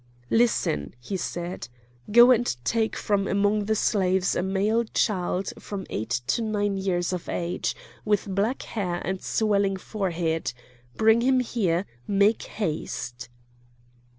"Listen!" 0.31 0.95
he 0.99 1.15
said, 1.15 1.67
"go 2.11 2.31
and 2.31 2.55
take 2.65 2.95
from 2.95 3.27
among 3.27 3.65
the 3.65 3.75
slaves 3.75 4.35
a 4.35 4.41
male 4.41 4.83
child 4.83 5.53
from 5.59 5.85
eight 5.91 6.21
to 6.25 6.41
nine 6.41 6.75
years 6.75 7.13
of 7.13 7.29
age, 7.29 7.75
with 8.03 8.33
black 8.33 8.63
hair 8.63 8.95
and 9.05 9.21
swelling 9.21 9.77
forehead! 9.77 10.53
Bring 10.95 11.21
him 11.21 11.39
here! 11.39 11.85
make 12.07 12.41
haste!" 12.41 13.29